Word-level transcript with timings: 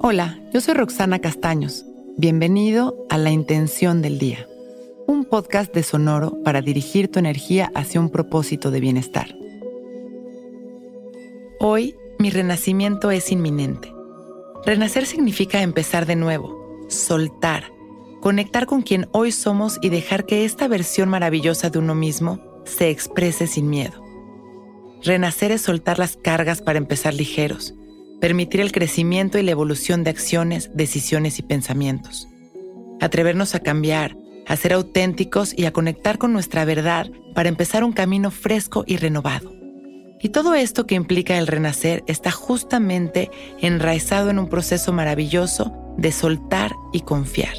Hola, 0.00 0.38
yo 0.54 0.60
soy 0.60 0.74
Roxana 0.74 1.18
Castaños. 1.18 1.84
Bienvenido 2.16 3.04
a 3.10 3.18
La 3.18 3.32
Intención 3.32 4.00
del 4.00 4.20
Día, 4.20 4.46
un 5.08 5.24
podcast 5.24 5.74
de 5.74 5.82
Sonoro 5.82 6.40
para 6.44 6.62
dirigir 6.62 7.10
tu 7.10 7.18
energía 7.18 7.72
hacia 7.74 7.98
un 7.98 8.08
propósito 8.08 8.70
de 8.70 8.78
bienestar. 8.78 9.34
Hoy, 11.58 11.96
mi 12.20 12.30
renacimiento 12.30 13.10
es 13.10 13.32
inminente. 13.32 13.92
Renacer 14.64 15.04
significa 15.04 15.62
empezar 15.62 16.06
de 16.06 16.14
nuevo, 16.14 16.86
soltar, 16.88 17.64
conectar 18.20 18.66
con 18.66 18.82
quien 18.82 19.08
hoy 19.10 19.32
somos 19.32 19.80
y 19.82 19.88
dejar 19.88 20.26
que 20.26 20.44
esta 20.44 20.68
versión 20.68 21.08
maravillosa 21.08 21.70
de 21.70 21.80
uno 21.80 21.96
mismo 21.96 22.38
se 22.64 22.88
exprese 22.90 23.48
sin 23.48 23.68
miedo. 23.68 24.00
Renacer 25.02 25.50
es 25.50 25.62
soltar 25.62 25.98
las 25.98 26.16
cargas 26.16 26.62
para 26.62 26.78
empezar 26.78 27.14
ligeros 27.14 27.74
permitir 28.20 28.60
el 28.60 28.72
crecimiento 28.72 29.38
y 29.38 29.42
la 29.42 29.52
evolución 29.52 30.04
de 30.04 30.10
acciones, 30.10 30.70
decisiones 30.74 31.38
y 31.38 31.42
pensamientos. 31.42 32.28
Atrevernos 33.00 33.54
a 33.54 33.60
cambiar, 33.60 34.16
a 34.46 34.56
ser 34.56 34.72
auténticos 34.72 35.56
y 35.56 35.66
a 35.66 35.72
conectar 35.72 36.18
con 36.18 36.32
nuestra 36.32 36.64
verdad 36.64 37.08
para 37.34 37.48
empezar 37.48 37.84
un 37.84 37.92
camino 37.92 38.30
fresco 38.30 38.84
y 38.86 38.96
renovado. 38.96 39.52
Y 40.20 40.30
todo 40.30 40.54
esto 40.54 40.86
que 40.86 40.96
implica 40.96 41.38
el 41.38 41.46
renacer 41.46 42.02
está 42.08 42.32
justamente 42.32 43.30
enraizado 43.60 44.30
en 44.30 44.40
un 44.40 44.48
proceso 44.48 44.92
maravilloso 44.92 45.72
de 45.96 46.10
soltar 46.10 46.74
y 46.92 47.02
confiar. 47.02 47.54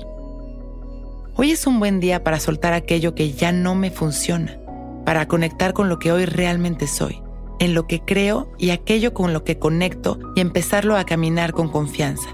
Hoy 1.36 1.52
es 1.52 1.66
un 1.68 1.80
buen 1.80 2.02
día 2.02 2.22
para 2.22 2.42
soltar 2.42 2.74
aquello 2.74 3.16
que 3.16 3.32
ya 3.32 3.54
no 3.54 3.76
me 3.76 3.92
funciona, 3.92 4.60
para 5.06 5.26
conectar 5.28 5.72
con 5.72 5.88
lo 5.88 6.00
que 6.00 6.12
hoy 6.12 6.26
realmente 6.26 6.86
soy 6.86 7.22
en 7.60 7.74
lo 7.74 7.88
que 7.88 8.02
creo 8.02 8.52
y 8.58 8.72
aquello 8.72 9.14
con 9.14 9.34
lo 9.34 9.44
que 9.44 9.60
conecto 9.60 10.20
y 10.36 10.42
empezarlo 10.42 10.98
a 10.98 11.06
caminar 11.06 11.52
con 11.54 11.70
confianza. 11.70 12.30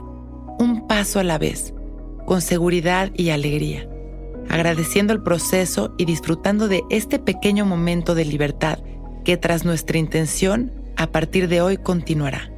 Un 0.60 0.88
paso 0.88 1.20
a 1.20 1.24
la 1.24 1.38
vez, 1.38 1.74
con 2.26 2.42
seguridad 2.42 3.12
y 3.16 3.32
alegría, 3.32 3.90
agradeciendo 4.50 5.14
el 5.14 5.22
proceso 5.22 5.94
y 5.98 6.06
disfrutando 6.06 6.68
de 6.68 6.84
este 6.90 7.20
pequeño 7.20 7.66
momento 7.66 8.16
de 8.16 8.26
libertad 8.26 8.80
que 9.24 9.38
tras 9.38 9.66
nuestra 9.66 9.98
intención, 9.98 10.72
a 10.98 11.08
partir 11.08 11.50
de 11.50 11.62
hoy 11.62 11.78
continuará. 11.78 12.52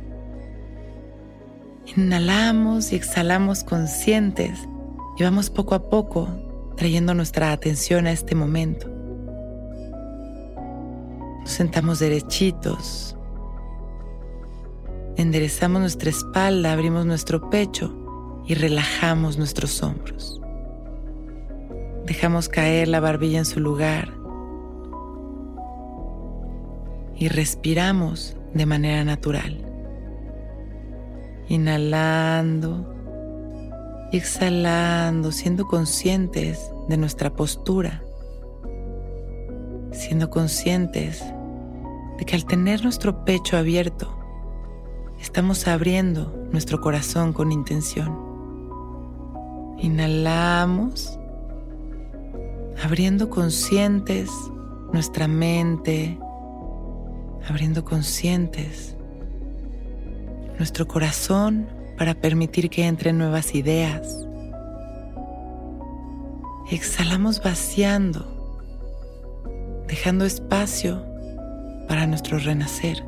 Inhalamos 1.95 2.91
y 2.91 2.97
exhalamos 2.97 3.63
conscientes 3.63 4.67
y 5.17 5.23
vamos 5.23 5.49
poco 5.49 5.73
a 5.73 5.89
poco 5.89 6.27
trayendo 6.75 7.13
nuestra 7.13 7.51
atención 7.51 8.05
a 8.05 8.11
este 8.11 8.35
momento 8.35 8.96
sentamos 11.51 11.99
derechitos. 11.99 13.15
Enderezamos 15.15 15.81
nuestra 15.81 16.09
espalda, 16.09 16.73
abrimos 16.73 17.05
nuestro 17.05 17.49
pecho 17.49 17.93
y 18.45 18.53
relajamos 18.53 19.37
nuestros 19.37 19.81
hombros. 19.81 20.39
Dejamos 22.05 22.49
caer 22.49 22.87
la 22.87 22.99
barbilla 22.99 23.39
en 23.39 23.45
su 23.45 23.59
lugar 23.59 24.13
y 27.15 27.27
respiramos 27.29 28.37
de 28.53 28.65
manera 28.65 29.03
natural. 29.03 29.63
Inhalando 31.49 32.93
y 34.11 34.17
exhalando, 34.17 35.31
siendo 35.31 35.65
conscientes 35.65 36.71
de 36.87 36.97
nuestra 36.97 37.33
postura, 37.33 38.03
siendo 39.91 40.29
conscientes 40.29 41.23
de 42.17 42.25
que 42.25 42.35
al 42.35 42.45
tener 42.45 42.83
nuestro 42.83 43.23
pecho 43.23 43.57
abierto, 43.57 44.17
estamos 45.19 45.67
abriendo 45.67 46.33
nuestro 46.51 46.81
corazón 46.81 47.33
con 47.33 47.51
intención. 47.51 48.17
Inhalamos, 49.79 51.19
abriendo 52.83 53.29
conscientes 53.29 54.29
nuestra 54.91 55.27
mente, 55.27 56.17
abriendo 57.47 57.85
conscientes 57.85 58.95
nuestro 60.57 60.87
corazón 60.87 61.67
para 61.97 62.15
permitir 62.15 62.69
que 62.69 62.85
entren 62.87 63.17
nuevas 63.17 63.53
ideas. 63.53 64.25
Exhalamos 66.71 67.41
vaciando, 67.41 68.25
dejando 69.87 70.25
espacio 70.25 71.05
para 71.87 72.07
nuestro 72.07 72.37
renacer. 72.37 73.03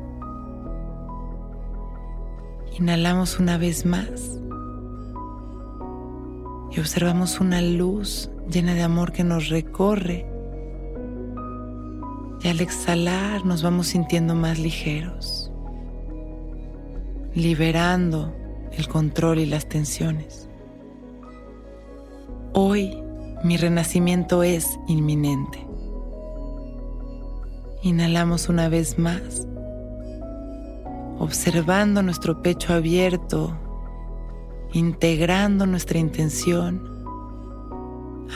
Inhalamos 2.78 3.38
una 3.38 3.58
vez 3.58 3.84
más 3.84 4.40
y 6.70 6.80
observamos 6.80 7.40
una 7.40 7.60
luz 7.60 8.30
llena 8.50 8.74
de 8.74 8.82
amor 8.82 9.12
que 9.12 9.24
nos 9.24 9.48
recorre. 9.48 10.26
Y 12.42 12.48
al 12.48 12.60
exhalar 12.60 13.44
nos 13.44 13.62
vamos 13.62 13.88
sintiendo 13.88 14.34
más 14.34 14.58
ligeros, 14.58 15.52
liberando 17.34 18.34
el 18.72 18.88
control 18.88 19.40
y 19.40 19.46
las 19.46 19.68
tensiones. 19.68 20.48
Hoy 22.54 22.96
mi 23.44 23.56
renacimiento 23.56 24.42
es 24.42 24.78
inminente. 24.86 25.66
Inhalamos 27.82 28.50
una 28.50 28.68
vez 28.68 28.98
más, 28.98 29.48
observando 31.18 32.02
nuestro 32.02 32.42
pecho 32.42 32.74
abierto, 32.74 33.58
integrando 34.74 35.64
nuestra 35.64 35.98
intención, 35.98 37.06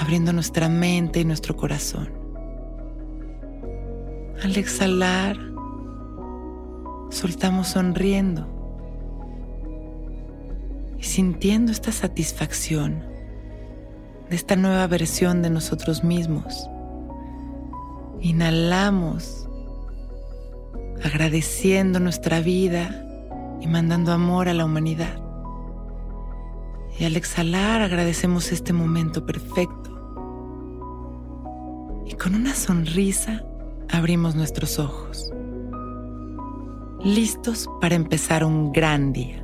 abriendo 0.00 0.32
nuestra 0.32 0.70
mente 0.70 1.20
y 1.20 1.24
nuestro 1.26 1.56
corazón. 1.56 2.08
Al 4.42 4.56
exhalar, 4.56 5.36
soltamos 7.10 7.68
sonriendo 7.68 8.48
y 10.98 11.02
sintiendo 11.02 11.70
esta 11.70 11.92
satisfacción 11.92 13.04
de 14.30 14.36
esta 14.36 14.56
nueva 14.56 14.86
versión 14.86 15.42
de 15.42 15.50
nosotros 15.50 16.02
mismos 16.02 16.70
Inhalamos, 18.24 19.46
agradeciendo 21.04 22.00
nuestra 22.00 22.40
vida 22.40 23.04
y 23.60 23.66
mandando 23.66 24.12
amor 24.12 24.48
a 24.48 24.54
la 24.54 24.64
humanidad. 24.64 25.22
Y 26.98 27.04
al 27.04 27.16
exhalar 27.16 27.82
agradecemos 27.82 28.50
este 28.50 28.72
momento 28.72 29.26
perfecto. 29.26 29.90
Y 32.06 32.14
con 32.14 32.34
una 32.34 32.54
sonrisa 32.54 33.44
abrimos 33.90 34.34
nuestros 34.34 34.78
ojos, 34.78 35.30
listos 37.04 37.68
para 37.82 37.94
empezar 37.94 38.42
un 38.42 38.72
gran 38.72 39.12
día. 39.12 39.43